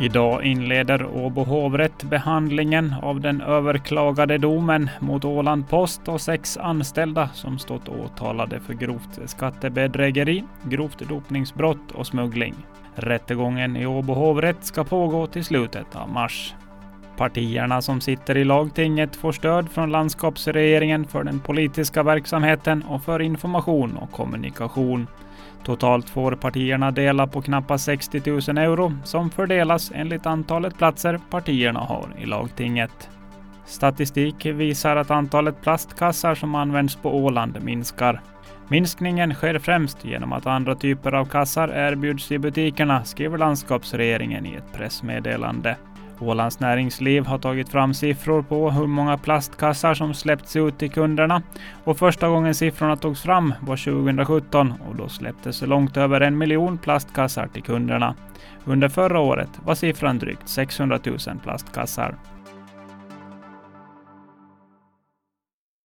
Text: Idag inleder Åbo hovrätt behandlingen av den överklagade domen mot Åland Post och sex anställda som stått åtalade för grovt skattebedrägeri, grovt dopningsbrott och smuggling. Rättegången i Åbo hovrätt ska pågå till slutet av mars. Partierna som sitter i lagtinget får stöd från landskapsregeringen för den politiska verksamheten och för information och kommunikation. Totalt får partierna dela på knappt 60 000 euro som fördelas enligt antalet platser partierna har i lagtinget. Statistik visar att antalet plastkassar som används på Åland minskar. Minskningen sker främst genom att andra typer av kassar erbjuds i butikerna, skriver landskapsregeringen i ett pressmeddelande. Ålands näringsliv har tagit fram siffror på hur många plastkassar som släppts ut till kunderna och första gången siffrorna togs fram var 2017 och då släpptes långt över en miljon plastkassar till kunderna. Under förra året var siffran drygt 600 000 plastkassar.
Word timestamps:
Idag 0.00 0.44
inleder 0.44 1.06
Åbo 1.06 1.44
hovrätt 1.44 2.02
behandlingen 2.02 2.94
av 3.02 3.20
den 3.20 3.40
överklagade 3.40 4.38
domen 4.38 4.90
mot 5.00 5.24
Åland 5.24 5.68
Post 5.68 6.08
och 6.08 6.20
sex 6.20 6.56
anställda 6.56 7.28
som 7.28 7.58
stått 7.58 7.88
åtalade 7.88 8.60
för 8.60 8.74
grovt 8.74 9.20
skattebedrägeri, 9.24 10.44
grovt 10.62 11.08
dopningsbrott 11.08 11.90
och 11.94 12.06
smuggling. 12.06 12.54
Rättegången 12.94 13.76
i 13.76 13.86
Åbo 13.86 14.14
hovrätt 14.14 14.64
ska 14.64 14.84
pågå 14.84 15.26
till 15.26 15.44
slutet 15.44 15.96
av 15.96 16.08
mars. 16.08 16.54
Partierna 17.20 17.82
som 17.82 18.00
sitter 18.00 18.36
i 18.36 18.44
lagtinget 18.44 19.16
får 19.16 19.32
stöd 19.32 19.70
från 19.70 19.90
landskapsregeringen 19.90 21.04
för 21.04 21.24
den 21.24 21.40
politiska 21.40 22.02
verksamheten 22.02 22.82
och 22.82 23.02
för 23.02 23.22
information 23.22 23.96
och 23.96 24.12
kommunikation. 24.12 25.06
Totalt 25.64 26.08
får 26.08 26.32
partierna 26.32 26.90
dela 26.90 27.26
på 27.26 27.42
knappt 27.42 27.80
60 27.80 28.22
000 28.26 28.58
euro 28.58 28.92
som 29.04 29.30
fördelas 29.30 29.92
enligt 29.94 30.26
antalet 30.26 30.78
platser 30.78 31.20
partierna 31.30 31.80
har 31.80 32.08
i 32.18 32.26
lagtinget. 32.26 33.10
Statistik 33.66 34.46
visar 34.46 34.96
att 34.96 35.10
antalet 35.10 35.62
plastkassar 35.62 36.34
som 36.34 36.54
används 36.54 36.96
på 36.96 37.16
Åland 37.16 37.58
minskar. 37.62 38.20
Minskningen 38.68 39.34
sker 39.34 39.58
främst 39.58 40.04
genom 40.04 40.32
att 40.32 40.46
andra 40.46 40.74
typer 40.74 41.12
av 41.12 41.24
kassar 41.24 41.68
erbjuds 41.68 42.32
i 42.32 42.38
butikerna, 42.38 43.04
skriver 43.04 43.38
landskapsregeringen 43.38 44.46
i 44.46 44.54
ett 44.54 44.72
pressmeddelande. 44.76 45.76
Ålands 46.20 46.60
näringsliv 46.60 47.26
har 47.26 47.38
tagit 47.38 47.68
fram 47.68 47.94
siffror 47.94 48.42
på 48.42 48.70
hur 48.70 48.86
många 48.86 49.18
plastkassar 49.18 49.94
som 49.94 50.14
släppts 50.14 50.56
ut 50.56 50.78
till 50.78 50.90
kunderna 50.90 51.42
och 51.84 51.98
första 51.98 52.28
gången 52.28 52.54
siffrorna 52.54 52.96
togs 52.96 53.22
fram 53.22 53.54
var 53.60 53.76
2017 53.76 54.74
och 54.88 54.96
då 54.96 55.08
släpptes 55.08 55.62
långt 55.62 55.96
över 55.96 56.20
en 56.20 56.38
miljon 56.38 56.78
plastkassar 56.78 57.46
till 57.46 57.62
kunderna. 57.62 58.14
Under 58.64 58.88
förra 58.88 59.20
året 59.20 59.50
var 59.64 59.74
siffran 59.74 60.18
drygt 60.18 60.48
600 60.48 60.98
000 61.04 61.18
plastkassar. 61.42 62.14